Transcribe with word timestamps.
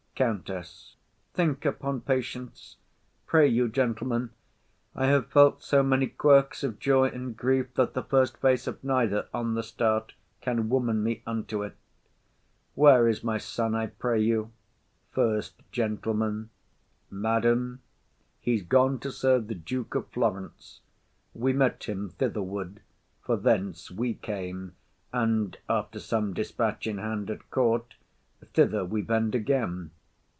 COUNTESS. 0.15 0.97
Think 1.33 1.65
upon 1.65 2.01
patience. 2.01 2.75
Pray 3.25 3.47
you, 3.47 3.67
gentlemen,— 3.67 4.29
I 4.93 5.07
have 5.07 5.31
felt 5.31 5.63
so 5.63 5.81
many 5.81 6.05
quirks 6.09 6.63
of 6.63 6.77
joy 6.77 7.07
and 7.07 7.35
grief 7.35 7.73
That 7.73 7.95
the 7.95 8.03
first 8.03 8.37
face 8.37 8.67
of 8.67 8.83
neither 8.83 9.27
on 9.33 9.55
the 9.55 9.63
start 9.63 10.13
Can 10.39 10.69
woman 10.69 11.01
me 11.01 11.23
unto 11.25 11.67
't. 11.67 11.73
Where 12.75 13.07
is 13.07 13.23
my 13.23 13.39
son, 13.39 13.73
I 13.73 13.87
pray 13.87 14.19
you? 14.21 14.51
SECOND 15.15 15.53
GENTLEMAN. 15.71 16.51
Madam, 17.09 17.81
he's 18.39 18.61
gone 18.61 18.99
to 18.99 19.11
serve 19.11 19.47
the 19.47 19.55
Duke 19.55 19.95
of 19.95 20.07
Florence; 20.09 20.81
We 21.33 21.51
met 21.51 21.85
him 21.85 22.09
thitherward, 22.09 22.81
for 23.23 23.37
thence 23.37 23.89
we 23.89 24.13
came, 24.13 24.75
And, 25.11 25.57
after 25.67 25.97
some 25.99 26.35
despatch 26.35 26.85
in 26.85 26.99
hand 26.99 27.31
at 27.31 27.49
court, 27.49 27.95
Thither 28.53 28.85
we 28.85 29.01
bend 29.01 29.33
again. 29.33 29.89